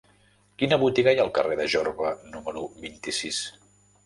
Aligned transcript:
Quina 0.61 0.79
botiga 0.83 1.13
hi 1.15 1.19
ha 1.21 1.25
al 1.25 1.29
carrer 1.35 1.57
de 1.59 1.67
Jorba 1.75 2.15
número 2.37 2.65
vint-i-sis? 2.89 3.45